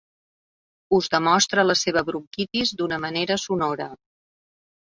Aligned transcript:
Us 0.97 1.09
demostra 1.15 1.67
la 1.67 1.77
seva 1.81 2.03
bronquitis 2.09 2.75
d'una 2.81 2.99
manera 3.07 3.39
sonora. 3.47 3.89